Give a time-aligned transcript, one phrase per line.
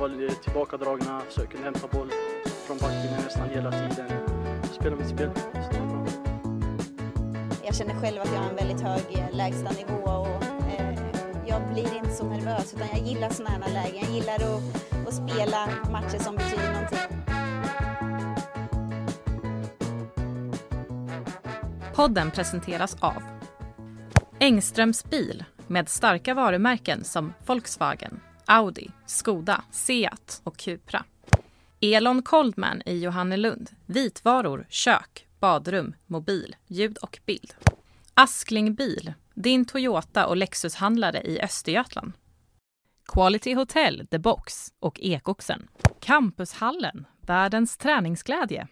[0.00, 2.10] var tillbakadragna, kunde hämta boll
[2.66, 4.10] från backen nästan hela tiden.
[4.72, 5.30] Spela mitt spel.
[7.64, 10.42] Jag känner själv att jag har en väldigt hög eh, lägstanivå och
[10.78, 10.98] eh,
[11.46, 14.04] jag blir inte så nervös utan jag gillar sådana här lägen.
[14.04, 16.98] Jag gillar att, att spela matcher som betyder någonting.
[21.94, 23.22] Podden presenteras av
[24.38, 28.20] Engströms bil med starka varumärken som Volkswagen,
[28.52, 31.04] Audi, Skoda, Seat och Cupra.
[31.80, 33.70] Elon Koldman i Johannelund.
[33.86, 37.54] Vitvaror, kök, badrum, mobil, ljud och bild.
[38.14, 42.12] Askling Bil, din Toyota och Lexushandlare i Östergötland.
[43.12, 45.68] Quality Hotel, The Box och Ekoxen.
[46.00, 48.68] Campushallen, världens träningsglädje.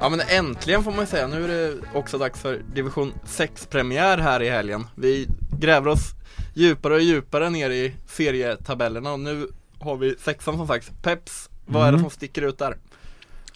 [0.00, 4.18] Ja men äntligen får man ju säga, nu är det också dags för division 6-premiär
[4.18, 5.28] här i helgen Vi
[5.60, 6.12] gräver oss
[6.54, 11.82] djupare och djupare ner i serietabellerna och nu har vi sexan som sagt Peps, vad
[11.82, 12.00] är det Mm.
[12.00, 12.76] som sticker ut där?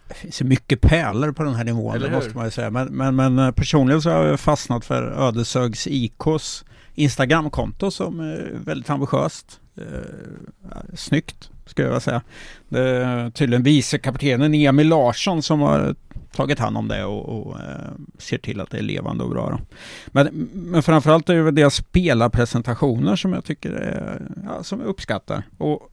[0.08, 2.70] Det finns ju mycket pärlor på den här nivån, det måste man ju säga.
[2.70, 8.58] Men, men, men eh, personligen så har jag fastnat för Ödeshögs IKs Instagramkonto som är
[8.64, 9.60] väldigt ambitiöst.
[9.76, 9.84] Eh,
[10.94, 12.22] snyggt, skulle jag säga.
[12.68, 15.94] Det är tydligen vicekaptenen Emil Larsson som har
[16.32, 19.50] tagit hand om det och, och eh, ser till att det är levande och bra.
[19.50, 19.58] Då.
[20.06, 25.42] Men, men framförallt är det deras spelarpresentationer som jag tycker är, ja, som jag uppskattar.
[25.58, 25.90] Och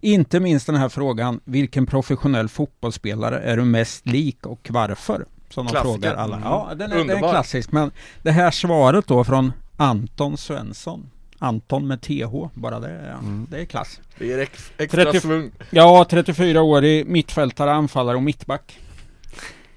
[0.00, 5.26] inte minst den här frågan, vilken professionell fotbollsspelare är du mest lik och varför?
[5.50, 6.36] Som de frågar alla.
[6.36, 6.48] Mm.
[6.48, 7.72] Ja, den är, den är klassisk.
[7.72, 7.90] Men
[8.22, 11.10] det här svaret då från Anton Svensson.
[11.42, 13.46] Anton med TH, bara det, är- Mm.
[13.50, 14.00] det är klass.
[14.18, 18.78] Det ger ex, extra 30 svung Ja, 34 år i mittfältare, anfallare och mittback.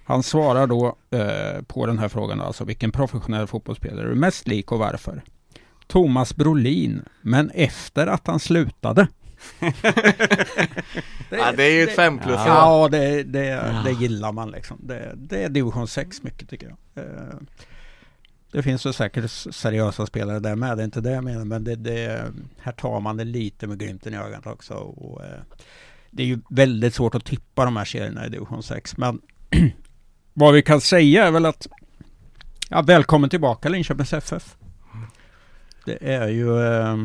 [0.05, 4.47] Han svarar då eh, på den här frågan, alltså vilken professionell fotbollsspelare är du mest
[4.47, 5.22] lik och varför?
[5.88, 9.07] Thomas Brolin, men efter att han slutade.
[11.29, 14.78] Ja det är ju ett fem plus Ja, det, det, det gillar man liksom.
[14.84, 17.03] Det, det är division 6 mycket tycker jag.
[17.06, 17.35] Eh,
[18.55, 21.63] det finns ju säkert seriösa spelare där med, det är inte det jag menar, men
[21.63, 24.73] det, det, här tar man det lite med glimten i ögat också.
[24.73, 25.39] Och, eh,
[26.11, 29.21] det är ju väldigt svårt att tippa de här serierna i division 6, men
[30.33, 31.67] vad vi kan säga är väl att
[32.69, 34.55] ja, välkommen tillbaka Linköpings FF.
[35.85, 36.97] Det är ju Eh,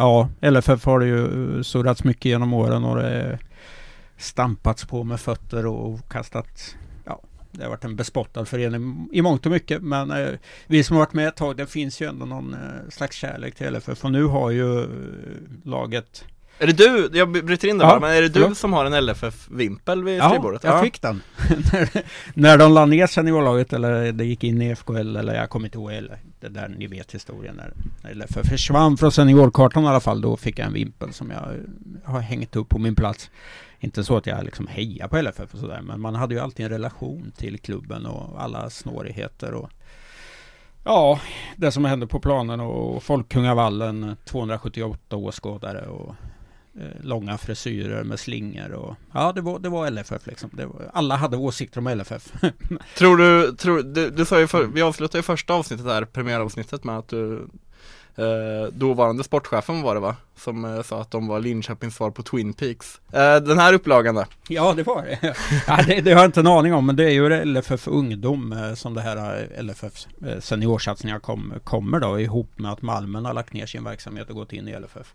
[0.00, 3.38] Ja, LFF har det ju eh, surrats mycket genom åren och det är
[4.16, 6.76] stampats på med fötter och kastat
[7.52, 10.28] det har varit en bespottad förening i mångt och mycket men eh,
[10.66, 12.58] vi som har varit med ett tag, det finns ju ändå någon eh,
[12.90, 14.88] slags kärlek till LFF och nu har ju eh,
[15.64, 16.24] laget
[16.58, 18.58] Är det du, jag bryter in det Ja, bara, men är det du förlåt.
[18.58, 20.64] som har en LFF-vimpel vid Ja, skrivbordet?
[20.64, 21.22] jag fick den.
[21.72, 22.02] när,
[22.34, 25.78] när de la ner seniorlaget eller det gick in i FKL eller jag kommer inte
[25.78, 27.72] ihåg eller det där ni vet historien när,
[28.02, 30.20] när LFF försvann från seniorkartan i alla fall.
[30.20, 33.30] Då fick jag en vimpel som jag eh, har hängt upp på min plats.
[33.80, 36.66] Inte så att jag liksom hejar på LFF och sådär men man hade ju alltid
[36.66, 39.70] en relation till klubben och alla snårigheter och
[40.84, 41.20] Ja,
[41.56, 46.14] det som hände på planen och Folkungavallen 278 åskådare och
[46.80, 50.50] eh, långa frisyrer med slingor och ja, det var, det var LFF liksom.
[50.52, 52.32] Det var, alla hade åsikter om LFF.
[52.96, 56.84] Tror du, tror, du, du sa ju för, vi avslutade ju första avsnittet där, premiäravsnittet
[56.84, 57.48] med att du
[58.18, 60.16] eh, Dåvarande sportchefen var det va?
[60.36, 64.14] Som eh, sa att de var Linköpings svar på Twin Peaks eh, Den här upplagan
[64.14, 64.24] då?
[64.48, 65.18] ja, det var det.
[65.66, 66.00] ja, det.
[66.00, 68.94] Det har jag inte en aning om, men det är ju LFF Ungdom eh, som
[68.94, 73.52] det här eh, LFF eh, seniorsatsningar kom, kommer då ihop med att Malmen har lagt
[73.52, 75.14] ner sin verksamhet och gått in i LFF.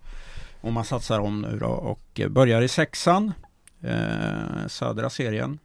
[0.61, 3.33] Och man satsar om nu då och eh, börjar i sexan,
[3.81, 5.59] eh, södra serien.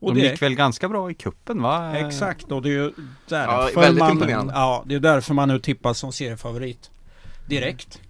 [0.00, 1.96] Och De det- gick väl ganska bra i kuppen va?
[1.96, 2.92] Exakt, och det är ju Ja,
[3.28, 6.90] därför väldigt man, ja, det är därför man nu tippas som seriefavorit
[7.46, 8.00] direkt.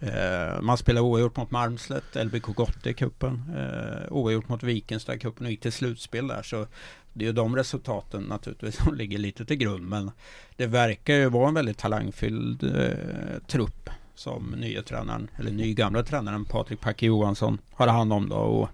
[0.00, 5.18] Eh, man spelade oavgjort mot Malmslätt, LBK Gotte i cupen, eh, oavgjort mot Vikenstad i
[5.18, 6.42] cupen och gick till slutspel där.
[6.42, 6.66] Så
[7.12, 9.88] det är ju de resultaten naturligtvis som ligger lite till grund.
[9.88, 10.10] Men
[10.56, 16.44] det verkar ju vara en väldigt talangfylld eh, trupp som nya tränaren, eller nygamla tränaren
[16.44, 18.36] Patrik Packe Johansson har hand om då.
[18.36, 18.68] Och,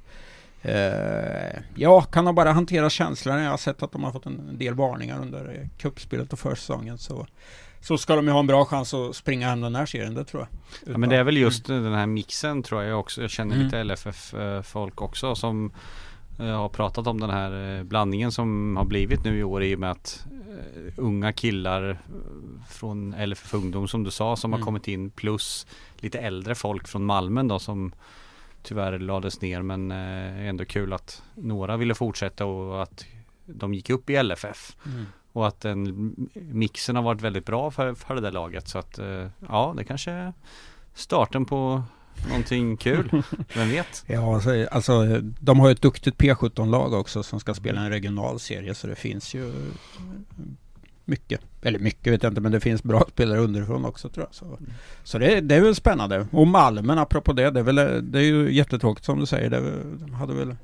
[0.69, 3.43] Eh, ja, kan de bara hantera känslorna.
[3.43, 6.99] Jag har sett att de har fått en del varningar under eh, cupspelet och försäsongen.
[6.99, 7.27] Så,
[7.81, 10.25] så ska de ju ha en bra chans att springa hem den här serien, det
[10.25, 10.93] tror jag.
[10.95, 13.21] Ja men det är väl just den här mixen tror jag också.
[13.21, 13.65] Jag känner Mm.
[13.67, 15.73] lite LFF-folk också som
[16.39, 19.75] eh, har pratat om den här eh, blandningen som har blivit nu i år i
[19.75, 21.97] och med att eh, unga killar eh,
[22.69, 24.61] från LFF Ungdom som du sa som Mm.
[24.61, 25.67] har kommit in plus
[25.99, 27.93] lite äldre folk från Malmen då som
[28.67, 33.07] tyvärr lades ner men eh, ändå kul att några ville fortsätta och att
[33.47, 34.77] de gick upp i LFF.
[34.87, 35.07] Mm.
[35.33, 38.99] Och att den mixen har varit väldigt bra för, för det där laget så att
[38.99, 40.33] eh, ja det kanske
[40.95, 41.83] starten på
[42.29, 43.23] någonting kul.
[43.55, 44.05] Vem vet?
[44.07, 48.41] Ja, alltså, alltså de har ju ett duktigt P17-lag också som ska spela en regional
[48.41, 49.53] serie så det finns ju
[51.07, 51.41] mycket.
[51.63, 54.35] Eller mycket vet jag inte men det finns bra spelare underifrån också tror jag.
[54.35, 54.59] Så,
[55.05, 56.27] så det, det är väl spännande.
[56.33, 59.51] Och Malmen apropå det, det är, väl, det är ju jättetråkigt som du säger.
[59.51, 59.61] Det
[60.01, 60.57] de hade väl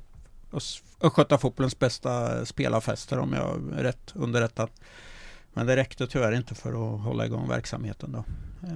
[0.52, 4.68] Ös- Östgötafotbollens bästa spelarfester om jag är rätt underrättad.
[5.54, 8.18] Men det räckte tyvärr inte för att hålla igång verksamheten då.
[8.68, 8.72] Eh,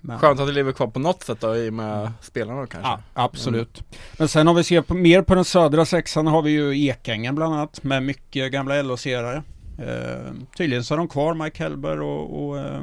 [0.00, 2.66] Men, Skönt att det lever kvar på något sätt då i och med spelarna då
[2.66, 2.90] kanske.
[2.90, 3.82] Ja, absolut.
[4.18, 7.34] Men sen har vi sett på, mer på den södra sexan har vi ju Ekängen
[7.34, 9.42] bland annat med mycket gamla LO-serare.
[9.78, 12.82] Eh, tydligen så har de kvar Mike Helber och, och eh,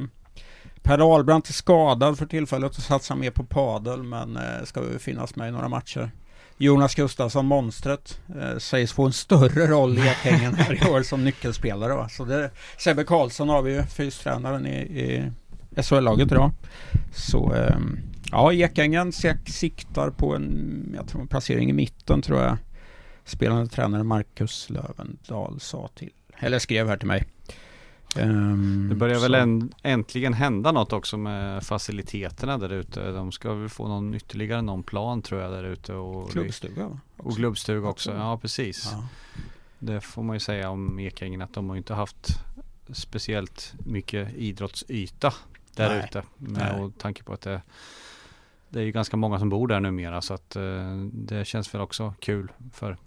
[0.83, 5.35] Per Ahlbrandt är skadad för tillfället och satsar mer på padel men eh, ska finnas
[5.35, 6.11] med i några matcher.
[6.61, 11.23] Jonas Gustafsson, monstret, eh, sägs få en större roll i Ekängen här i år som
[11.23, 11.93] nyckelspelare.
[11.93, 12.09] Va?
[12.09, 15.31] Så det, Sebbe Karlsson har vi ju, fystränaren i, i
[15.81, 16.51] SHL-laget idag.
[17.13, 17.77] Så eh,
[18.31, 19.11] ja, Ekängen
[19.45, 22.57] siktar på en, jag tror placering i mitten tror jag.
[23.25, 27.25] Spelande tränare Marcus Lövendal sa till, eller skrev här till mig.
[28.15, 33.11] Ehm, Det börjar väl en, äntligen hända något också med faciliteterna där ute.
[33.11, 35.93] De ska väl få någon ytterligare någon plan tror jag där ute.
[35.93, 36.99] Och, Klubbstuga va?
[37.17, 38.09] och klubbstuga också.
[38.09, 38.21] Också.
[38.21, 38.89] Ja precis.
[38.91, 39.07] Ja.
[39.79, 42.27] Det får man ju säga om Ekängen att de har inte haft
[42.91, 45.33] speciellt mycket idrottsyta
[45.75, 46.05] där Nej.
[46.09, 46.23] ute.
[46.37, 47.61] Med och tanke på att det,
[48.69, 51.81] det är ju ganska många som bor där numera så att eh, det känns väl
[51.81, 52.97] också kul för,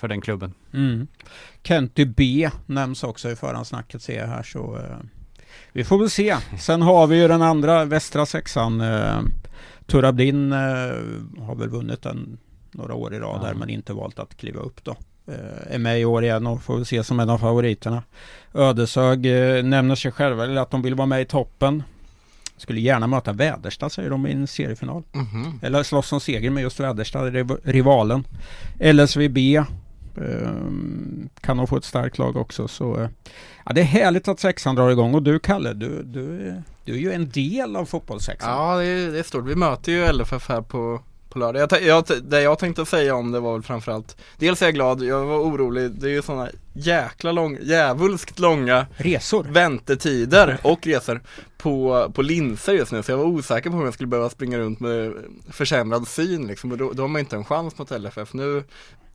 [0.00, 0.52] för den klubben.
[0.74, 1.06] Mm.
[1.62, 4.96] Kenty B nämns också i förhandsnacket ser jag här så eh,
[5.72, 6.36] vi får väl se.
[6.60, 8.80] Sen har vi ju den andra västra sexan.
[8.80, 9.20] Eh,
[9.86, 10.58] Turabdin eh,
[11.46, 12.38] har väl vunnit den
[12.72, 13.46] några år i rad Ja.
[13.46, 14.96] där men inte valt att kliva upp då.
[15.26, 18.02] Eh, är med i år igen och får väl se som en av favoriterna.
[18.54, 21.82] Ödeshög eh, nämner sig själva eller att de vill vara med i toppen.
[22.56, 25.02] Skulle gärna möta Väderstad säger de i en seriefinaal.
[25.12, 25.60] Mhm.
[25.62, 28.24] Eller slåss om seger med just Väderstad, riv- rivalen.
[28.80, 29.38] LSVB
[31.40, 32.68] kan nog få ett starkt lag också.
[32.68, 33.08] Så, eh,
[33.66, 35.14] ja, det är härligt att sexan drar igång.
[35.14, 36.54] Och du Kalle, du, du,
[36.84, 38.50] du är ju en del av fotbollssexan.
[38.50, 39.44] Ja, det är, det är stort.
[39.46, 41.68] Vi möter ju LFF här på, på lördag.
[41.70, 45.02] Jag, jag, det jag tänkte säga om det var väl framförallt Dels är jag glad,
[45.02, 45.90] jag var orolig.
[45.90, 49.44] Det är ju sådana jäkla lång, djävulskt långa Resor.
[49.44, 51.22] väntetider och resor
[51.58, 54.58] på, på linser just nu så jag var osäker på om jag skulle behöva springa
[54.58, 55.12] runt med
[55.50, 58.32] försämrad syn liksom och då, då har man inte en chans mot LFF.
[58.32, 58.64] Nu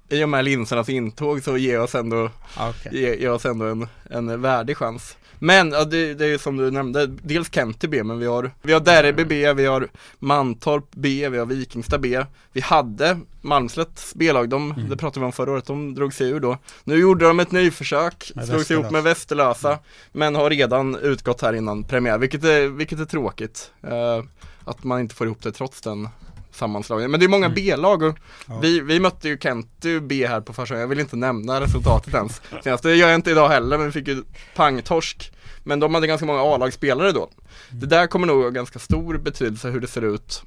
[0.10, 3.02] i och med linsernas intåg så ger oss ändå, Ja, okej.
[3.02, 5.18] ger, ger oss ändå en, en värdig chans.
[5.40, 8.52] Men ja, det, det är ju som du nämnde, dels Kenty B men vi har,
[8.62, 9.88] vi har Derby B, vi har
[10.20, 12.24] Mantorp B, vi har Vikingstad B.
[12.54, 14.90] Vi hade Malmslätts B-lag, de, Mm.
[14.90, 16.58] det pratade vi om förra året, de drog sig ur då.
[16.84, 19.80] Nu gjorde de ett nyförsök, Med slog sig ihop med Västerlösa
[20.12, 24.24] Men har redan utgått här innan premiär, vilket är, vilket är tråkigt eh,
[24.64, 26.10] Att man inte får ihop det trots den
[26.56, 27.56] sammanslagningen Men det är många Mm.
[27.56, 28.18] B-lag och
[28.48, 28.60] Ja.
[28.62, 32.42] vi, vi mötte ju Kenty B här på första Jag vill inte nämna resultatet ens.
[32.64, 34.24] Senast Det gör jag inte idag heller men vi fick ju
[34.56, 35.32] pangtorsk.
[35.64, 37.30] Men de hade ganska många A-lagsspelare då.
[37.70, 40.44] Det där kommer nog ha ganska stor betydelse hur det ser ut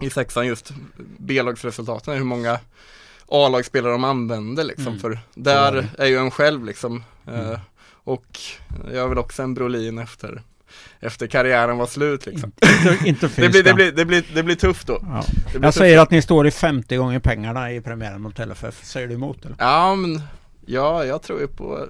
[0.00, 0.72] i sexan just
[1.18, 2.58] B-lagsresultaten, hur många
[3.28, 4.86] A-lagsspelare de använder liksom.
[4.86, 4.98] Mm.
[4.98, 7.02] för där är ju en själv liksom.
[7.26, 7.60] Eh, Mm.
[8.04, 8.38] och
[8.92, 10.42] jag är väl också en Brolin efter
[11.00, 12.52] efter karriären var slut liksom.
[13.04, 14.92] Inte, inte Det blir, det, blir, det, blir, det blir tufft då.
[15.02, 15.24] Ja.
[15.50, 15.78] Blir Jag tufft.
[15.78, 18.84] säger att ni står i 50 gånger pengarna i premiären mot LFF.
[18.84, 19.56] Säger du emot eller?
[19.58, 20.22] Ja men,
[20.66, 21.86] ja jag tror ju på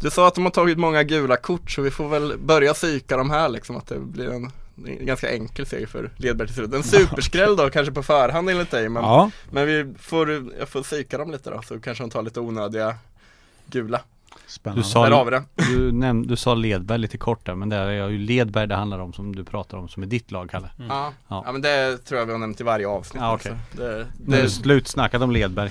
[0.00, 3.16] Du sa att de har tagit många gula kort så vi får väl börja psyka
[3.16, 4.50] de här liksom att det blir en,
[4.86, 6.74] en ganska enkel seger för Ledberg till slut.
[6.74, 10.82] En superskräll då kanske på förhand enligt dig men, Ja, men vi får, jag får
[10.82, 12.94] psyka dem lite då så kanske de tar lite onödiga
[13.66, 14.00] gula.
[14.52, 14.82] Spännande.
[14.82, 15.42] Du sa, Där har vi det.
[15.56, 18.98] du, näm- du sa Ledberg lite kort där men det är ju Ledberg det handlar
[18.98, 20.70] om som du pratar om som är ditt lag Kalle.
[20.78, 20.88] Mm.
[20.90, 21.12] Ja.
[21.28, 21.42] Ja.
[21.46, 23.22] ja men det tror jag vi har nämnt i varje avsnitt.
[23.22, 23.52] Ja, okej.
[23.52, 23.82] alltså.
[23.82, 25.70] det, Nu är det, det slutsnackat om Ledberg.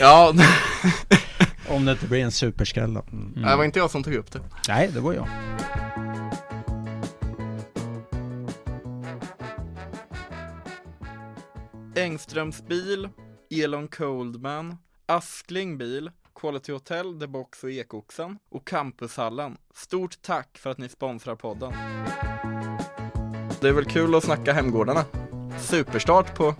[0.00, 0.34] ja,
[1.70, 3.00] Om det inte blir en superskräll då.
[3.12, 3.32] Mm.
[3.42, 4.40] det var inte jag som tog upp det.
[4.68, 5.28] Nej, det var jag.
[11.96, 13.08] Engströms bil,
[13.50, 19.56] Elon Coldman, Askling bil, Quality Hotel, The Box och Ekoxen och Campushallen.
[19.74, 21.72] Stort tack för att ni sponsrar podden.
[23.60, 25.04] Det är väl kul att snacka hemgårdarna.
[25.60, 26.54] Superstart på,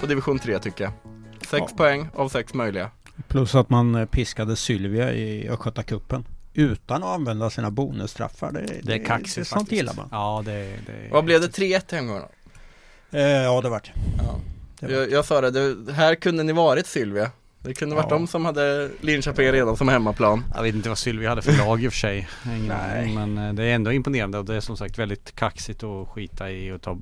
[0.00, 0.92] på division 3 tycker jag.
[1.40, 1.76] Sex Ja.
[1.76, 2.90] poäng av sex möjliga.
[3.28, 6.24] Plus att man eh, piskade Sylvia i Östgötacupen.
[6.54, 8.52] Utan att använda sina bonusstraffar.
[8.52, 9.72] Det, Det är kaxigt det, Sånt faktiskt.
[9.76, 10.08] gillar man.
[10.10, 10.52] Ja det,
[10.86, 11.46] det Vad blev det?
[11.48, 12.28] 3-1 i hemgårdarna?
[13.10, 14.40] Eh, ja, det vart Ja.
[14.80, 14.86] det.
[14.86, 14.92] Var.
[14.94, 17.30] Jag, jag sa det, det, här kunde ni varit Sylvia.
[17.64, 18.16] Det kunde varit Ja.
[18.18, 20.44] de som hade Linköping redan som hemmaplan.
[20.54, 22.28] Jag vet inte vad Sylvia hade för lag i och för sig.
[22.46, 23.14] Ingen Nej.
[23.14, 26.50] men eh, det är ändå imponerande och det är som sagt väldigt kaxigt att skita
[26.50, 26.98] i och ta,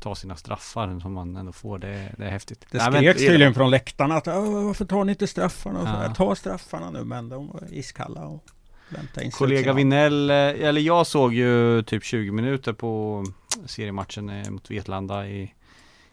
[0.00, 1.78] ta sina straffar som man ändå får.
[1.78, 2.66] Det, det är häftigt.
[2.70, 5.78] Det Nej, men- skreks tydligen från läktarna att "Åh, varför tar ni inte straffarna?
[5.80, 6.14] Och så Ja.
[6.14, 8.44] Ta straffarna nu men de var iskalla och
[8.88, 9.72] väntade in Kollega.
[9.72, 13.24] Vinell, eh, eller jag såg ju typ 20 minuter på
[13.66, 15.54] seriematchen eh, mot Vetlanda i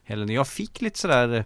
[0.04, 0.30] helgen.
[0.30, 1.46] Jag fick lite sådär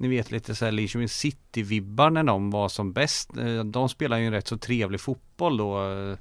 [0.00, 3.36] ni vet lite såhär Linköping City-vibbar när de var som bäst.
[3.36, 5.92] Eh, de spelar ju en rätt så trevlig fotboll då.
[5.92, 6.18] Eh,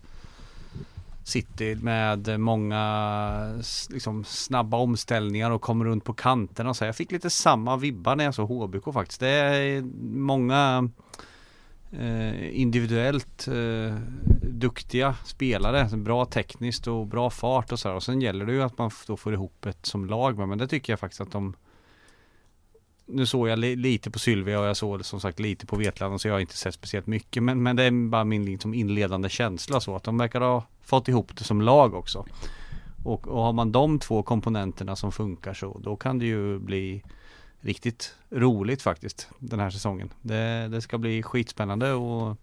[1.24, 6.86] City med många liksom, snabba omställningar och kommer runt på kanterna och så.
[6.86, 9.20] Jag fick lite samma vibbar när jag såg HBK faktiskt.
[9.20, 9.82] Det är
[10.18, 10.90] många
[11.92, 13.96] eh, individuellt eh,
[14.42, 15.98] duktiga spelare.
[15.98, 17.96] Bra tekniskt och bra fart och så här.
[17.96, 20.48] Och sen gäller det ju att man då får ihop ett som lag med.
[20.48, 21.54] Men det tycker jag faktiskt att de
[23.10, 26.20] nu såg jag li- lite på Sylvia och jag såg som sagt lite på Vetlanda
[26.20, 27.44] så jag har inte sett speciellt mycket.
[27.44, 31.08] Men, men det är bara min liksom inledande känsla så att de verkar ha fått
[31.08, 32.26] ihop det som lag också.
[33.04, 37.04] Och, och har man de två komponenterna som funkar så då kan det ju bli
[37.60, 40.10] riktigt roligt faktiskt den här säsongen.
[40.22, 42.38] Det, det ska bli skitspännande och,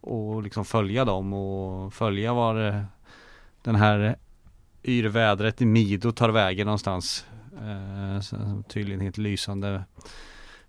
[0.00, 2.82] och liksom följa dem och följa var eh,
[3.62, 4.16] den här
[4.84, 7.24] yrvädret i Mido tar vägen någonstans.
[7.56, 9.84] Eh, tydligen helt lysande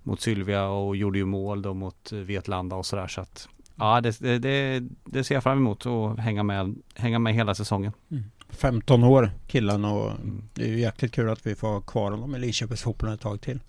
[0.03, 4.39] mot Sylvia och gjorde ju mål då mot Vetlanda och sådär så att Ja det,
[4.39, 7.91] det, det, ser jag fram emot att hänga med, hänga med hela säsongen.
[8.49, 10.43] 15 år killen och Mm.
[10.53, 13.41] det är ju jäkligt kul att vi får ha kvar honom i Linköpingsfotbollen ett tag
[13.41, 13.59] till.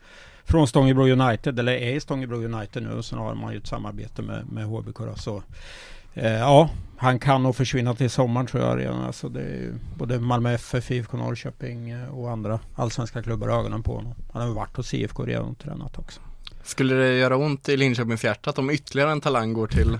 [0.44, 3.66] Från Stångebro United, eller är i Stångebro United nu och sen har man ju ett
[3.66, 5.42] samarbete med, med HBK då, så eh,
[6.12, 9.04] Ja, han kan nog försvinna till sommaren tror jag redan.
[9.04, 13.58] Alltså det är ju både Malmö FF, IFK Norrköping eh, och andra allsvenska klubbar har
[13.60, 14.14] ögonen på honom.
[14.32, 16.20] Han har ju varit hos IFK redan och tränat också.
[16.62, 19.98] Skulle det göra ont i Linköpings hjärtat om ytterligare en talang går till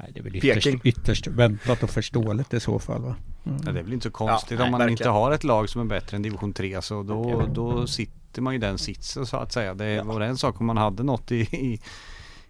[0.00, 0.80] Nej, det är väl ytterst, Peking.
[0.84, 3.14] ytterst väntat och förståeligt i så fall va?
[3.46, 3.60] Mm.
[3.66, 4.98] Ja, det är väl inte så konstigt Ja, om nej, man verkligen.
[4.98, 8.52] inte har ett lag som är bättre än division 3 så då, då sitter man
[8.52, 9.74] ju den sitsen så att säga.
[9.74, 11.80] Det var en sak om man hade något i, i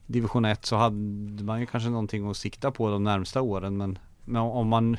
[0.08, 3.98] division 1 så hade man ju kanske någonting att sikta på de närmsta åren men,
[4.24, 4.96] men om man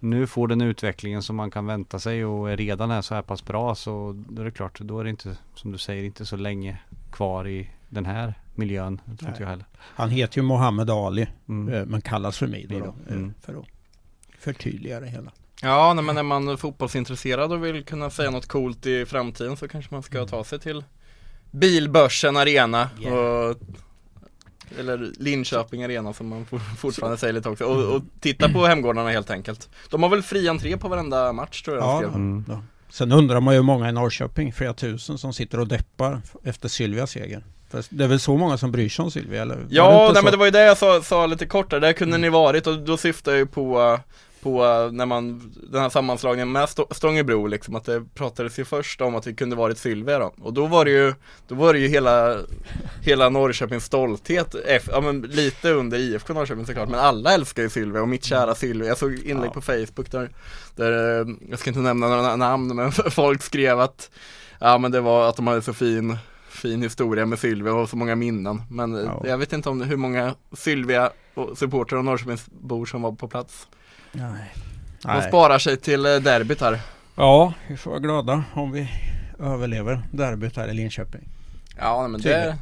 [0.00, 3.22] nu får den utvecklingen som man kan vänta sig och är redan är så här
[3.22, 6.26] pass bra så då är det klart då är det inte som du säger inte
[6.26, 6.78] så länge
[7.12, 9.00] kvar i den här miljön.
[9.04, 9.64] Det tror inte jag heller.
[9.78, 11.74] Han heter ju Mohammed Ali Mm.
[11.74, 13.34] eh, men kallas för Mido då, eh, Mm.
[13.40, 13.66] för att
[14.38, 15.32] förtydliga det hela.
[15.62, 19.68] Ja, nej, men är man fotbollsintresserad och vill kunna säga något coolt i framtiden så
[19.68, 20.84] kanske man ska ta sig till
[21.50, 23.14] Bilbörsen Arena Yeah.
[23.18, 23.56] och
[24.78, 29.10] eller Linköping Arena som man for- fortfarande säger lite också och, och titta på hemgårdarna
[29.10, 29.68] helt enkelt.
[29.90, 32.08] De har väl fri entré på varenda match tror jag Ja.
[32.08, 32.44] Mm.
[32.48, 32.62] Ja.
[32.88, 36.68] Sen undrar man ju hur många i Norrköping, flera tusen som sitter och deppar efter
[36.68, 37.42] Sylvias seger.
[37.70, 39.66] För det är väl så många som bryr sig om Sylvia eller?
[39.70, 40.22] Ja, nej, så?
[40.22, 42.66] men det var ju det jag sa, sa lite kort där, där kunde ni varit
[42.66, 43.98] och då syftar jag ju på
[44.44, 48.64] på eh, när man, den här sammanslagningen med Stå- Stångebro liksom, att det pratades ju
[48.64, 50.34] först om att det kunde varit Sylvia då.
[50.42, 51.14] Och då var det ju,
[51.48, 52.38] då var det ju hela,
[53.02, 57.68] hela Norrköpings stolthet, F, ja men lite under IFK Norrköping såklart, men alla älskar ju
[57.70, 58.88] Sylvia och mitt kära Sylvia.
[58.88, 60.30] Jag såg inlägg på Facebook där,
[60.76, 64.10] där, eh, jag ska inte nämna några namn, men folk skrev att,
[64.60, 66.16] ja men det var att de hade så fin
[66.48, 68.62] fin historia med Sylvia och så många minnen.
[68.70, 69.22] Men eh, Ja.
[69.26, 73.68] jag vet inte om hur många Sylvia och supportrar och Norrköpingsbor som var på plats.
[74.14, 74.54] Nej.
[75.02, 76.80] De sparar sig till eh, derbyt här.
[77.14, 78.88] Ja, vi får vara glada om vi
[79.40, 81.28] överlever derbyt här i Linköping.
[81.78, 82.58] Ja men det,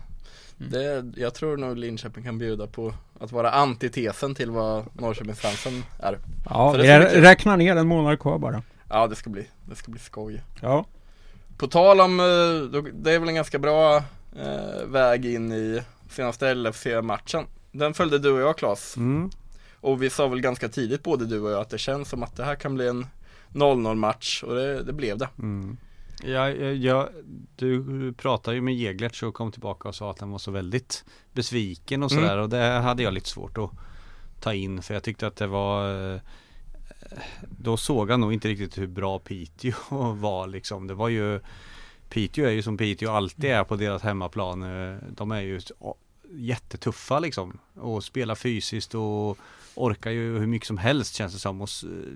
[0.56, 6.18] det, jag tror nog Linköping kan bjuda på att vara antitesen till vad Norrköpingsfansen är.
[6.50, 6.88] Ja, vi
[7.20, 8.62] räknar ner en månad kvar bara.
[8.88, 10.42] Ja det ska bli, det ska bli skoj.
[10.60, 10.86] Ja,
[11.56, 13.96] På tal om, eh, det är väl en ganska bra
[14.36, 17.46] eh, väg in i senaste LFC-matchen.
[17.72, 18.96] Den följde du och jag Claes.
[18.96, 19.30] Mm.
[19.82, 22.36] Och vi sa väl ganska tidigt både du och jag att det känns som att
[22.36, 23.06] det här kan bli en
[23.52, 25.28] 0-0 match och det, det blev det.
[25.38, 25.76] Mm.
[26.24, 27.08] Ja, ja,
[27.56, 31.04] du pratade ju med Jeglertz och kom tillbaka och sa att han var så väldigt
[31.32, 32.24] besviken och Mm.
[32.24, 33.70] sådär och det hade jag lite svårt att
[34.40, 36.20] ta in för jag tyckte att det var eh,
[37.58, 39.74] Då såg han nog inte riktigt hur bra Piteå
[40.14, 40.86] var liksom.
[40.86, 41.40] Det var ju
[42.08, 44.62] Piteå är ju som Piteå alltid är på deras hemmaplan.
[44.62, 45.60] Eh, De är ju
[46.30, 49.38] jättetuffa liksom och spelar fysiskt och
[49.74, 51.68] orkar ju hur mycket som helst känns det som och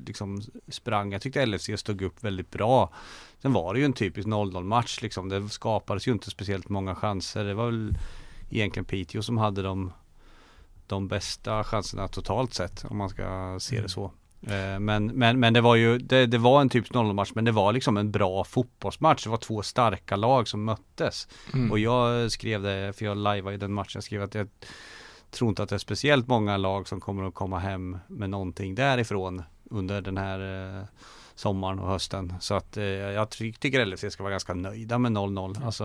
[0.07, 1.13] liksom sprang.
[1.13, 2.93] Jag tyckte LFC stod upp väldigt bra.
[3.43, 5.29] Sen var det ju en typisk 0-0 match liksom.
[5.29, 7.45] Det skapades ju inte speciellt många chanser.
[7.45, 7.95] Det var väl
[8.51, 9.93] egentligen Piteå som hade de,
[10.87, 14.13] de bästa chanserna totalt sett om man ska se det så.
[14.47, 17.45] Eh, Men, men, men det var ju, det, det var en typisk 0-0 match men
[17.45, 19.25] det var liksom en bra fotbollsmatch.
[19.25, 21.29] Det var två starka lag som möttes.
[21.55, 21.71] Mm.
[21.71, 24.49] Och jag skrev det, för jag lajvade i den matchen, jag skrev att jag
[25.37, 28.75] tror inte att det är speciellt många lag som kommer att komma hem med någonting
[28.75, 30.85] därifrån under den här eh,
[31.35, 32.35] sommaren och hösten.
[32.41, 35.67] Så att eh, jag tycker LFC ska vara ganska nöjda med 0-0.
[35.67, 35.85] Alltså,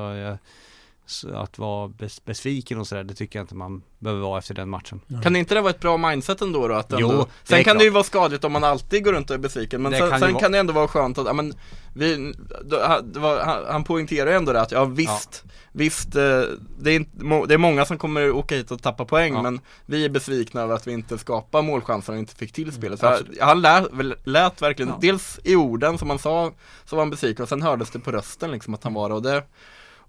[1.05, 4.53] så att vara bes- besviken och sådär, det tycker jag inte man behöver vara efter
[4.53, 5.01] den matchen.
[5.23, 6.73] Kan inte det vara ett bra mindset ändå då?
[6.73, 7.93] Att Jo, ändå, det sen kan det ju klart.
[7.93, 10.27] vara skadligt om man alltid går runt och är besviken Men Det sen, kan sen
[10.27, 11.53] ju vara- kan det ändå vara skönt att, ja, men
[11.93, 15.43] vi, det var, han, han poängterar ju ändå det att, ja visst
[15.73, 16.41] Visst, eh,
[16.79, 17.09] det är, inte,
[17.47, 19.41] det är många som kommer åka hit och tappa poäng Ja.
[19.41, 22.99] men vi är besvikna över att vi inte skapar målchanser och inte fick till spelet.
[22.99, 23.41] Så absolut.
[23.41, 24.97] han, lät, väl- lät verkligen, Ja.
[25.01, 26.51] dels i orden som han sa,
[26.85, 29.15] så var han besviken och sen hördes det på rösten liksom att han var det
[29.15, 29.43] och det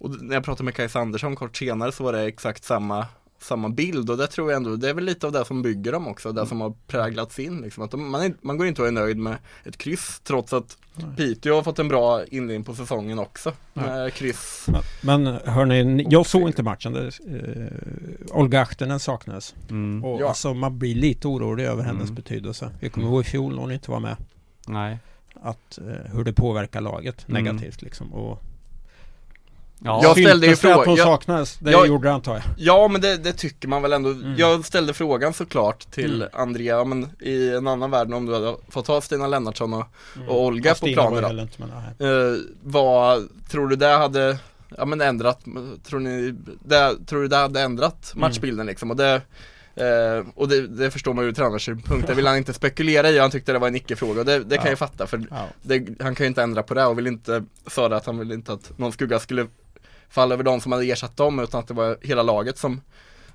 [0.03, 3.07] Och när jag pratade med Kajsa Andersson kort senare så var det exakt samma
[3.41, 5.93] samma bild och det tror jag ändå, det är väl lite av det som bygger
[5.93, 7.85] dem också, det som har präglats in liksom.
[7.85, 10.77] Att de, man, är, man går inte och är nöjd med ett kryss trots att
[11.17, 13.53] Piteå har fått en bra inledning på säsongen också.
[13.73, 14.67] Med kryss.
[15.03, 16.93] Men hörni, ni- jag såg inte matchen.
[16.93, 19.55] Det, eh, Olga Ahtinen saknades.
[19.71, 20.05] Mm.
[20.05, 20.29] Och Ja.
[20.29, 22.15] alltså man blir lite orolig över hennes Mm.
[22.15, 22.71] betydelse.
[22.81, 24.17] Vi kommer ihåg i fjol när hon inte var med.
[24.67, 24.99] Nej.
[25.43, 27.45] Att, eh, hur det påverkar laget Mm.
[27.45, 28.13] negativt liksom.
[28.13, 28.43] Och
[29.85, 31.57] Ja, Jag ställde ju att hon saknades.
[31.59, 32.43] Det jag- gjorde det antar jag.
[32.57, 34.09] Ja men det, det tycker man väl ändå.
[34.11, 34.35] Mm.
[34.37, 36.29] Jag ställde frågan såklart till Mm.
[36.33, 39.85] Andrea, ja, men i en annan värld om du hade fått ha Stina Lennartsson och,
[40.29, 41.43] och Olga Fast på Stina planen då.
[41.43, 42.07] inte.
[42.07, 44.37] Eh, vad tror du det hade
[44.79, 45.41] Ja men ändrat,
[45.85, 46.35] tror ni,
[46.65, 48.91] det, tror du det hade ändrat matchbilden liksom?
[48.91, 49.15] Och det
[49.75, 53.19] eh, och det, det förstår man ju ur tränarssynpunkt, det vill han inte spekulera i,
[53.19, 54.71] han tyckte det var en icke-fråga och det, det kan Ja.
[54.71, 55.47] jag fatta för Ja.
[55.63, 58.19] det, han kan ju inte ändra på det och vill inte, sa det att han
[58.19, 59.47] vill inte att någon skugga skulle
[60.13, 62.81] falla över de som hade ersatt dem utan att det var hela laget som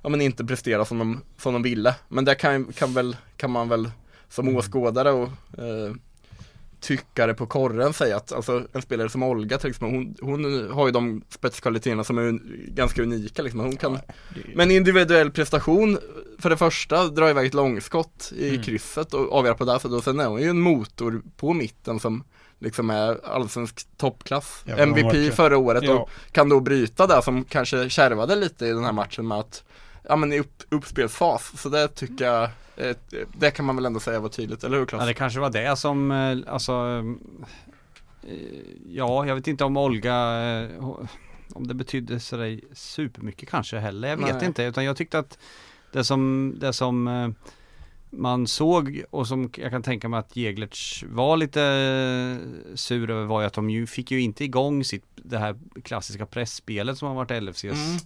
[0.02, 1.94] ja, men inte presterade som de, som de ville.
[2.08, 3.90] Men det kan, kan, väl, kan man väl
[4.28, 5.94] som åskådare och eh,
[6.80, 10.86] tyckare på korren säga att alltså, en spelare som Olga till exempel, hon, hon har
[10.86, 13.60] ju de spetskvaliteterna som är un, ganska unika liksom.
[13.60, 13.98] Hon kan,
[14.54, 15.98] men individuell prestation
[16.38, 18.62] för det första dra iväg ett långskott i Mm.
[18.62, 22.00] krysset och avgöra på det, för då sen är hon ju en motor på mitten
[22.00, 22.24] som
[22.58, 24.62] liksom är allsvensk toppklass.
[24.64, 25.92] Ja, MVP var- förra året Ja.
[25.98, 29.64] och kan då bryta det som kanske kärvade lite i den här matchen med att
[30.10, 32.48] Ja men i upp, uppspelsfas, så det tycker jag
[33.38, 35.00] Det kan man väl ändå säga var tydligt, eller hur Klas?
[35.02, 36.72] Ja, det kanske var det som, eh, alltså
[38.22, 38.34] eh,
[38.88, 40.14] Ja, jag vet inte om Olga
[40.62, 40.88] eh,
[41.54, 44.44] Om det betydde sådär supermycket kanske heller, jag vet Nej.
[44.46, 45.38] inte utan jag tyckte att
[45.92, 47.28] Det som, det som eh,
[48.10, 53.24] man såg och som jag kan tänka mig att Jeglerts var lite eh, sur över
[53.24, 57.08] var ju att de ju fick ju inte igång sitt det här klassiska pressspelet som
[57.08, 57.98] har varit LFCs Mm.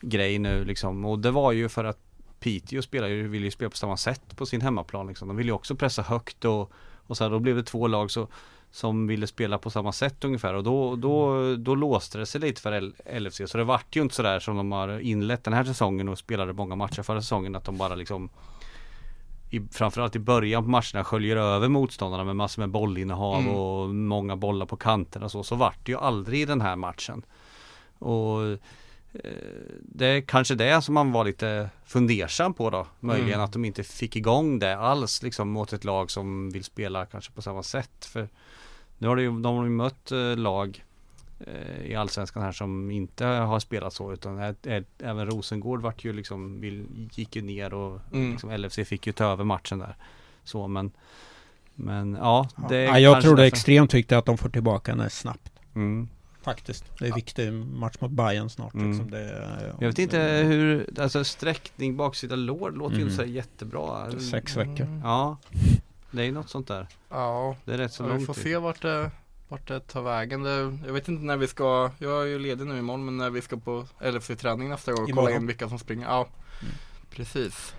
[0.00, 2.03] grej nu liksom och det var ju för att
[2.44, 5.28] Piteå spelar ju, vill ju spela på samma sätt på sin hemmaplan liksom.
[5.28, 6.72] De vill ju också pressa högt och,
[7.06, 8.28] och så här, då blev det två lag så,
[8.70, 12.60] som ville spela på samma sätt ungefär och då, då, då låste det sig lite
[12.60, 16.08] för LFC så det vart ju inte sådär som de har inlett den här säsongen
[16.08, 18.30] och spelade många matcher förra säsongen att de bara liksom
[19.50, 23.54] i, framförallt i början på matcherna sköljer över motståndarna med massor med bollinnehav Mm.
[23.54, 25.42] och många bollar på kanterna och så.
[25.42, 27.22] Så vart det ju aldrig i den här matchen.
[27.98, 28.58] Och
[29.80, 32.86] det är kanske det som man var lite fundersam på då.
[33.00, 33.44] Möjligen Mm.
[33.44, 37.32] att de inte fick igång det alls liksom mot ett lag som vill spela kanske
[37.32, 38.04] på samma sätt.
[38.04, 38.28] För
[38.98, 40.84] nu har ju, de har ju mött eh, lag
[41.40, 46.04] eh, i Allsvenskan här som inte har spelat så utan ä- ä- även Rosengård vart
[46.04, 48.30] ju liksom, vill, gick ju ner och Mm.
[48.32, 49.96] liksom LFC fick ju ta över matchen där.
[50.44, 50.90] Så men
[51.76, 55.10] Men ja, det ja, jag tror det är extremt viktigt att de får tillbaka henne
[55.10, 55.52] snabbt.
[55.74, 56.08] Mm.
[56.44, 56.84] Faktiskt.
[56.98, 58.74] Det är en viktig match mot Bayern snart.
[58.74, 58.90] Mm.
[58.90, 59.10] Liksom.
[59.10, 63.02] Det, är- Jag vet inte hur, alltså sträckning baksida lår låter ju Mm.
[63.02, 64.20] inte så här jättebra.
[64.20, 65.00] Sex veckor.
[65.04, 65.36] Ja,
[66.10, 66.86] det är ju något sånt där.
[67.10, 68.42] Ja, Det är rätt så ja, vi långt får ju.
[68.42, 69.10] se vart det,
[69.48, 70.42] vart det tar vägen.
[70.42, 73.30] Det, jag vet inte när vi ska, jag är ju ledig nu imorgon men när
[73.30, 76.06] vi ska på LFC-träning nästa gång och kolla in vilka som springer.
[76.06, 76.26] Ja,
[76.62, 76.74] Mm.
[77.10, 77.74] precis.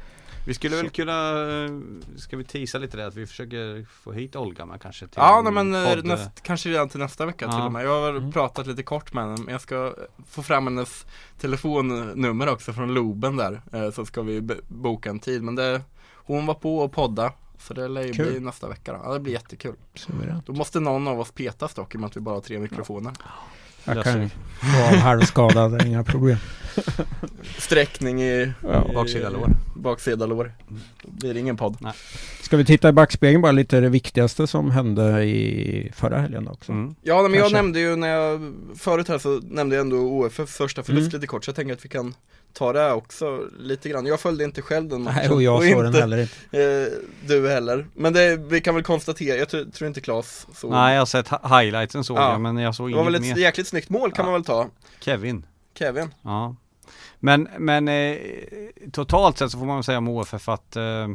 [0.45, 1.31] Vi skulle väl kunna,
[1.63, 1.69] eh,
[2.17, 5.41] ska vi tisa lite det att vi försöker få hit Olga med kanske till Ja,
[5.43, 6.05] nej, men eh, podd.
[6.05, 7.65] näst, kanske redan till nästa vecka till Ja.
[7.65, 7.85] och med.
[7.85, 8.31] Jag har Mm.
[8.31, 9.93] pratat lite kort med henne men jag ska
[10.29, 11.05] få fram hennes
[11.39, 13.61] telefonnummer också från Loben där.
[13.73, 15.43] eh, Så ska vi boka en tid.
[15.43, 15.81] Men det,
[16.15, 17.33] hon var på och podda.
[17.59, 18.29] Så det lär ju Kul.
[18.31, 19.01] bli nästa vecka då.
[19.03, 19.75] Ja, det blir jättekul.
[20.45, 22.59] Då måste någon av oss petas dock i och med att vi bara har tre
[22.59, 23.13] mikrofoner.
[23.85, 24.29] Jag kan
[24.61, 26.37] vara halvskadad, inga problem.
[27.57, 28.87] Sträckning i, Ja.
[28.91, 29.49] i Baksida lår.
[29.75, 30.53] Baksida lår.
[31.01, 31.77] Då blir det ingen podd.
[32.41, 36.71] Ska vi titta i backspegeln bara lite det viktigaste som hände i förra helgen också?
[36.71, 36.95] Mm.
[37.01, 37.57] Ja men jag Kanske.
[37.57, 41.21] nämnde ju när jag Förut här så nämnde jag ändå OFF första förlust Mm.
[41.21, 42.13] lite kort så jag tänker att vi kan
[42.57, 45.83] Ta det också lite grann Jag följde inte själv den matchen Nej, och jag såg
[45.83, 46.17] den heller
[46.51, 46.63] inte.
[46.91, 50.71] eh, du heller Men det, vi kan väl konstatera, jag tror, tror inte Klas såg
[50.71, 52.31] Nej, jag har sett hi- highlightsen såg Ja.
[52.31, 53.43] jag men jag såg Det var väl inget ett mer.
[53.43, 54.31] jäkligt snyggt mål kan Ja.
[54.31, 54.67] man väl ta
[54.99, 55.45] Kevin.
[55.77, 56.55] Kevin Ja.
[57.19, 58.17] Men, men eh,
[58.91, 61.07] totalt sett så får man väl säga om OFF att eh,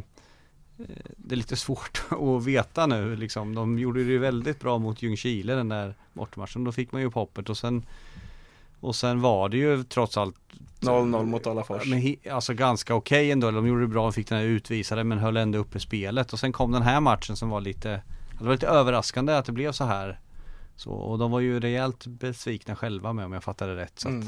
[1.17, 3.55] det är lite svårt att veta nu liksom.
[3.55, 6.63] De gjorde det väldigt bra mot Ljungskile den där bortamatchen.
[6.63, 7.85] Då fick man ju upp hoppet och sen
[8.81, 10.35] och sen var det ju trots allt
[10.79, 11.85] 0-0 mot Alafors.
[11.85, 13.51] men, Alltså ganska okej ändå.
[13.51, 16.33] De gjorde det bra och fick den här utvisade men höll ändå uppe spelet.
[16.33, 18.01] Och sen kom den här matchen som var lite
[18.39, 20.19] Det var lite överraskande att det blev så här.
[20.75, 23.99] Så, och de var ju rejält besvikna själva med om jag fattade rätt.
[23.99, 24.27] Så att, Mm.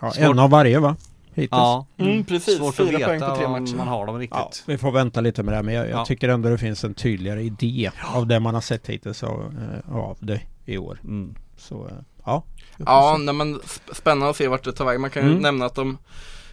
[0.00, 0.24] Ja, Svårt.
[0.24, 0.96] en av varje va?
[1.34, 1.48] Hittills.
[1.50, 2.56] Ja, Mm, precis.
[2.58, 3.76] svårt Fyra att veta poäng på tre om matcher.
[3.76, 4.38] man har dem riktigt.
[4.38, 6.04] Ja, vi får vänta lite med det men jag, jag Ja.
[6.04, 9.40] tycker ändå det finns en tydligare idé av det man har sett hittills av,
[9.86, 10.98] eh, av det i år.
[11.04, 11.34] Mm.
[11.56, 11.92] Så eh,
[12.24, 12.44] ja.
[12.76, 15.00] Ja, nej, men sp- spännande att se vart det tar vägen.
[15.00, 15.42] Man kan ju Mm.
[15.42, 15.98] nämna att de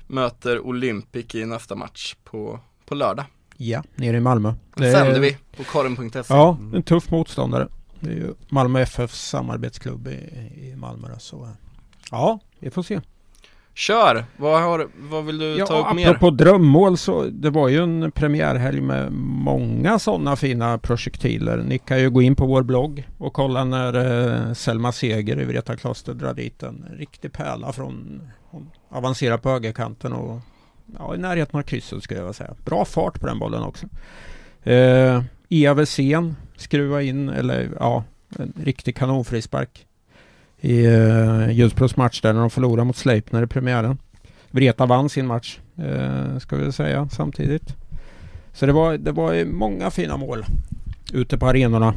[0.08, 3.26] möter Olympic i nästa match på, på lördag.
[3.58, 4.54] ja, nere i Malmö.
[4.76, 6.24] Det sänder vi på korren.se.
[6.34, 6.76] Ja, Mm.
[6.76, 7.68] en tuff motståndare.
[8.00, 10.12] Det är ju Malmö FFs samarbetsklubb i,
[10.56, 11.50] i Malmö då, så eh,
[12.12, 13.02] Ja, vi får se.
[13.80, 14.26] Kör!
[14.38, 16.10] Vad, har, vad vill du ta upp mer?
[16.10, 21.58] apropå drömmål så det var ju en premiärhelg med många sådana fina projektiler.
[21.58, 25.46] Ni kan ju gå in på vår blogg och kolla när eh, Selma Seger i
[25.46, 30.40] Vreta Kloster drar dit en riktig pärla från hon avancerar på högerkanten och
[30.98, 32.56] ja, i närheten av krysset skulle jag vilja säga.
[32.66, 33.86] Bra fart på den bollen också.
[34.64, 38.04] Eh, Ia Wesén skruva in, eller ja,
[38.40, 39.86] en riktig kanonfrispark
[40.62, 43.98] i eh, Ljusbros match där när de förlorade mot Sleipner i premiären.
[44.52, 47.76] Vreta vann sin match, eh, ska vi säga samtidigt.
[48.54, 50.46] Så det var, det var många fina mål
[51.14, 51.94] ute på arenorna.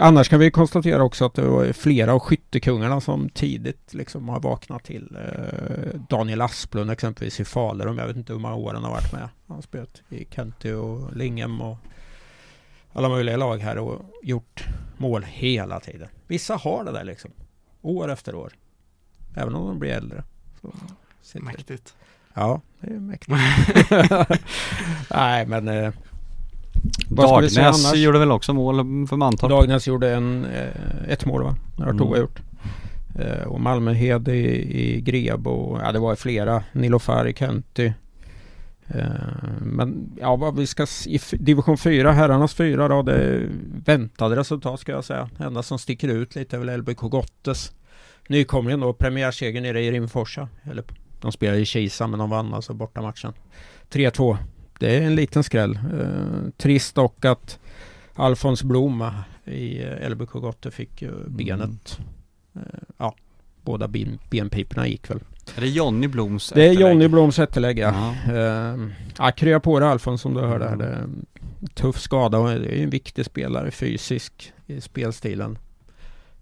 [0.00, 4.40] Annars kan vi konstatera också att det var flera av skyttekungarna som tidigt liksom har
[4.40, 5.16] vaknat till.
[5.16, 7.98] Eh, Daniel Asplund exempelvis i Falun.
[7.98, 9.28] Jag vet inte hur många år han har varit med.
[9.46, 11.76] Han har spelat i Kenty och Linghem och
[12.92, 14.64] alla möjliga lag här och gjort
[14.96, 16.08] mål hela tiden.
[16.26, 17.30] Vissa har det där liksom.
[17.82, 18.52] År efter år.
[19.34, 20.22] Även om de blir äldre.
[20.60, 20.72] Så
[21.22, 21.94] sitter- Mäktigt.
[22.34, 23.38] Ja, det är mäktigt.
[25.10, 25.68] Nej men...
[25.68, 25.92] Eh,
[27.08, 29.50] Dagnäs gjorde väl också mål för Mantorp?
[29.50, 30.68] Dagnäs gjorde en, eh,
[31.08, 31.56] ett mål va?
[31.78, 32.20] Har Mm.
[32.20, 32.40] Gjort.
[33.18, 34.32] Eh, och Malmöhed i,
[34.82, 36.64] i Greb och ja det var flera.
[36.72, 37.92] Nilofar i Kenty.
[38.94, 43.02] Eh, men ja vad vi ska i division 4, herrarnas fyra då.
[43.02, 43.48] Det är
[43.84, 45.30] väntade resultat ska jag säga.
[45.38, 47.72] Det enda som sticker ut lite är väl LBK Gottes.
[48.28, 50.48] Nykomlingen då, premiärseger nere i Rimforsa.
[50.62, 50.84] Eller
[51.20, 53.32] de spelade i Kisa men de vann alltså borta matchen.
[53.90, 54.36] 3-2.
[54.78, 55.78] Det är en liten skräll.
[56.00, 57.58] Eh, trist dock att
[58.14, 59.10] Alfons Blom
[59.44, 61.98] i eh, LBK Gotte fick benet.
[62.54, 62.60] Eh,
[62.96, 63.14] ja,
[63.62, 65.20] båda ben, benpiporna gick väl.
[65.56, 66.72] Är det Johnny Bloms Det är?
[66.72, 68.14] Johnny Bloms ättelägg ja.
[68.26, 68.32] Ja.
[68.34, 68.76] Eh,
[69.18, 70.64] ja, krya på dig Alfons som du hörde.
[70.64, 70.72] här.
[70.74, 71.26] Mm.
[71.60, 75.58] Det tuff skada och det är en viktig spelare fysisk i spelstilen.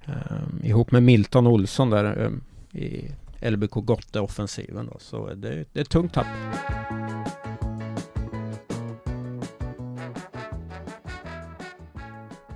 [0.07, 3.11] Eh, ihop med Milton Olsson där eh, i
[3.51, 4.97] LBK Gotte-offensiven då.
[4.99, 6.27] Så det, det är ett tungt tapp.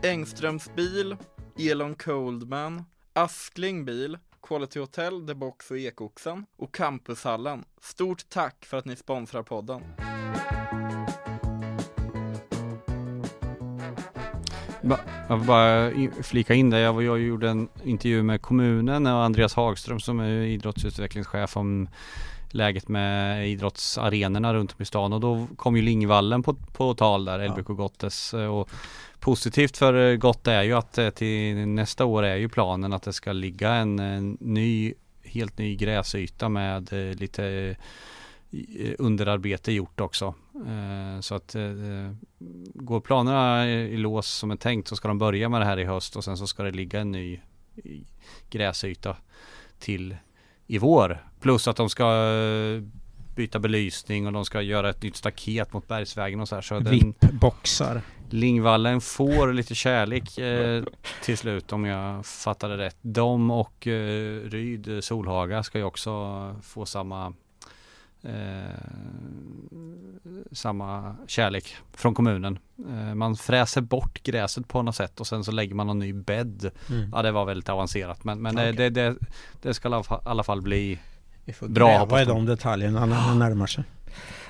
[0.02, 1.16] Engströms bil,
[1.58, 7.64] Elon Coldman, Askling bil, Quality Hotel, The Box och Ekoxen och Campushallen.
[7.80, 9.82] Stort tack för att ni sponsrar podden.
[15.28, 15.90] Jag vill bara
[16.22, 20.30] flika in där, jag, jag gjorde en intervju med kommunen och Andreas Hagström som är
[20.30, 21.88] idrottsutvecklingschef om
[22.54, 27.24] läget med idrottsarenorna runt om i stan och då kom ju Lingvallen på, på tal
[27.24, 27.56] där, Ja.
[27.56, 28.70] LBK Gottes och
[29.24, 33.02] positivt för eh, Gott är ju att eh, till nästa år är ju planen att
[33.02, 37.76] det ska ligga en, en ny, helt ny gräsyta med eh, lite
[38.98, 40.34] underarbete gjort också.
[41.20, 41.56] Så att
[42.74, 45.84] går planerna i lås som är tänkt så ska de börja med det här i
[45.84, 47.40] höst och sen så ska det ligga en ny
[48.50, 49.16] gräsyta
[49.78, 50.16] till
[50.66, 51.24] i vår.
[51.40, 52.82] Plus att de ska eh,
[53.34, 56.62] byta belysning och de ska göra ett nytt staket mot Bergsvägen och så här.
[56.62, 58.00] Så VIP-boxar.
[58.30, 60.84] Lingvallen får lite kärlek eh,
[61.22, 62.96] till slut om jag fattar det rätt.
[63.00, 66.10] De och eh, Ryd eh, Solhaga ska ju också
[66.62, 67.32] få samma
[70.52, 72.58] samma kärlek från kommunen.
[72.88, 76.12] Eh, man fräser bort gräset på något sätt och sen så lägger man någon ny
[76.12, 76.70] bädd.
[76.90, 77.10] Mm.
[77.12, 78.72] Ja det var väldigt avancerat men, men Okej.
[78.72, 79.16] det, det,
[79.62, 80.98] det, ska i alla fall- bli
[81.44, 82.30] Vi får Bra, hoppas i de.
[82.36, 83.84] de detaljerna när det närmar sig.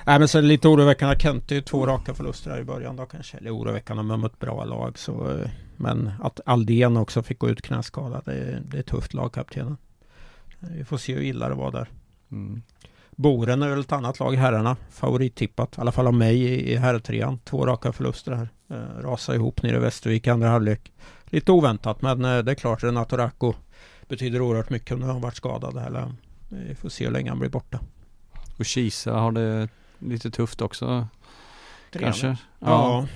[0.05, 1.19] Nej men så är lite oroväckande.
[1.19, 3.37] Kent är ju två raka förluster här i början då kanske.
[3.37, 4.97] Eller oroväckande men mot bra lag.
[4.97, 8.21] Så, eh, men att Aldén också fick gå ut knäskadad.
[8.25, 9.77] Det, är- det är tufft lagkaptenen.
[10.61, 11.89] Eh, Vi får se hur illa det var där.
[12.31, 12.61] mm,
[13.15, 14.75] Boren är väl ett annat lag, herrarna.
[14.89, 15.77] Favorittippat.
[15.77, 17.39] I alla fall av mig i, herrtrean.
[17.39, 18.49] Två raka förluster här.
[18.69, 20.91] Eh, rasa ihop nere i Västervik i andra halvlek.
[21.25, 23.53] Lite oväntat men eh, det är klart Renato Racco
[24.09, 25.77] betyder oerhört mycket när han varit skadad.
[25.77, 26.13] Eller,
[26.49, 27.79] vi får se hur länge han blir borta.
[28.59, 31.07] Och Kisa har det lite tufft också
[31.93, 32.03] Trean.
[32.13, 32.37] kanske.
[32.59, 33.07] Ja.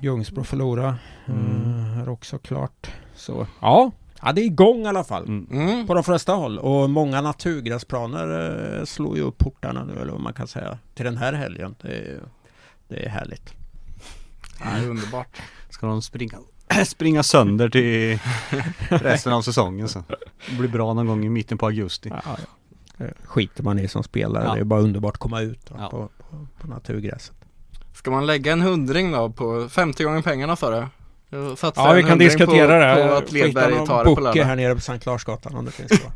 [0.00, 1.92] Ljungsbro förlora Mm.
[1.92, 2.90] eh, är också klart.
[3.14, 3.90] Så ja,
[4.26, 5.24] ja, det är igång i alla fall.
[5.24, 5.46] Mm.
[5.50, 5.86] Mm.
[5.86, 6.58] På de flesta håll.
[6.58, 11.04] Och många naturgräsplaner eh, slår ju upp portarna nu, eller vad man kan säga, till
[11.04, 11.74] den här helgen.
[11.82, 12.20] Det är,
[12.88, 13.54] det är härligt.
[14.60, 15.42] Ja, det är underbart.
[15.70, 16.38] Ska de springa,
[16.86, 18.18] springa sönder till
[18.88, 20.04] resten av säsongen sen.
[20.50, 22.08] Det blir bra någon gång i mitten på augusti.
[22.12, 22.34] Ja, ja.
[22.96, 24.44] Det skiter man i som spelare.
[24.44, 24.54] Ja.
[24.54, 25.88] Det är bara underbart att komma ut Ja.
[25.90, 27.36] på, på, på naturgräset.
[27.94, 30.86] Ska man lägga en hundring då på 50 gånger pengarna sa du?
[31.30, 33.08] Ja, vi kan diskutera på, det.
[33.08, 34.44] På att Ledberg tar det på lördag.
[34.44, 36.12] här nere på Sankt Larsgatan om det finns kvar.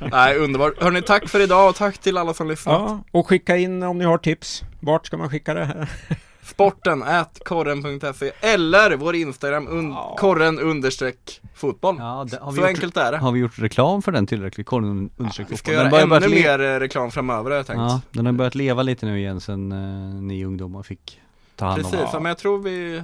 [0.10, 0.82] Nej, underbart.
[0.82, 2.74] Hörni, tack för idag och tack till alla som lyssnat.
[2.80, 4.62] ja, och skicka in om ni har tips.
[4.80, 5.88] Vart ska man skicka det här?
[6.42, 10.16] Sporten, at korren.se eller vår Instagram, un- Ja.
[10.18, 11.96] korren understreck fotboll.
[11.98, 13.18] Ja, det, har, vi Så gjort, enkelt är det.
[13.18, 14.66] har vi gjort reklam för den tillräckligt?
[14.66, 15.92] Korren understreck Vi ska fotboll.
[16.00, 17.78] göra Den ännu mer eh, reklam framöver har jag tänkt.
[17.80, 19.78] Ja, den har börjat leva lite nu igen sen eh,
[20.22, 21.20] ni ungdomar fick
[21.56, 23.02] ta hand om Precis, ja, men jag tror vi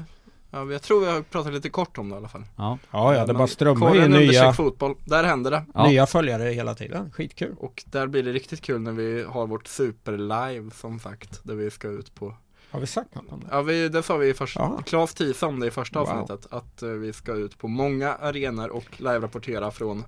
[0.55, 2.45] Ja, jag tror vi har pratat lite kort om det i alla fall.
[2.57, 5.65] Ja, Ja, ja, det Men bara strömmar ju korren nya, fotboll, där händer det.
[5.75, 5.87] Ja.
[5.89, 7.11] nya följare hela tiden.
[7.13, 7.55] Skitkul.
[7.59, 11.71] Och där blir det riktigt kul när vi har vårt superlive som sagt, där vi
[11.71, 12.35] ska ut på
[12.71, 13.47] Har vi sagt något om det?
[13.51, 14.83] Ja, vi, det sa vi i första, Ja.
[14.87, 16.09] Claes teasade om det i första Wow.
[16.09, 20.05] avsnittet, att eh, vi ska ut på många arenor och live-rapportera från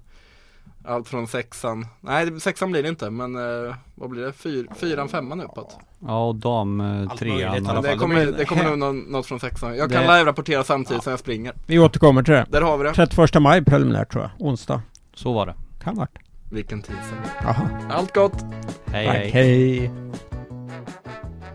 [0.84, 5.08] allt från sexan, nej sexan blir det inte, men eh, vad blir det, Fyr, fyran,
[5.08, 5.78] femman uppåt?
[6.00, 7.82] ja och dam eh, i alla Men fall.
[7.82, 9.76] det de kommer, det kommer nog nå- något från sexan.
[9.76, 11.52] Jag Det- kan live-rapportera samtidigt som jag springer.
[11.66, 12.46] Vi återkommer till det.
[12.50, 12.94] Där har vi det.
[12.94, 14.48] 31 maj preliminärt tror jag.
[14.48, 14.82] Onsdag.
[15.14, 15.54] Så var det.
[15.82, 16.18] Kan vart.
[16.50, 17.18] Vilken teaser.
[17.42, 17.68] Jaha.
[17.90, 18.44] Allt gott!
[18.86, 19.30] Hej Tack, hej.
[19.78, 19.90] hej.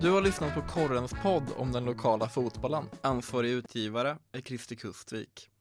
[0.01, 2.83] Du har lyssnat på Korrens podd om den lokala fotbollen.
[3.01, 5.49] Ansvarig utgivare är Christer Kustvik.